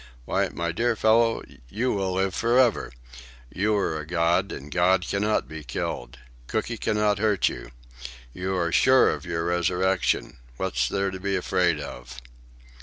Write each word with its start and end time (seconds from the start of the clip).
Why, 0.25 0.49
my 0.49 0.71
dear 0.71 0.95
fellow, 0.95 1.43
you 1.69 1.93
will 1.93 2.13
live 2.13 2.33
for 2.33 2.57
ever. 2.57 2.91
You 3.53 3.75
are 3.77 3.99
a 3.99 4.07
god, 4.07 4.51
and 4.51 4.71
God 4.71 5.07
cannot 5.07 5.47
be 5.47 5.63
killed. 5.63 6.17
Cooky 6.47 6.75
cannot 6.75 7.19
hurt 7.19 7.49
you. 7.49 7.69
You 8.33 8.55
are 8.57 8.71
sure 8.71 9.11
of 9.11 9.27
your 9.27 9.43
resurrection. 9.45 10.37
What's 10.57 10.89
there 10.89 11.11
to 11.11 11.19
be 11.19 11.35
afraid 11.35 11.79
of? 11.79 12.19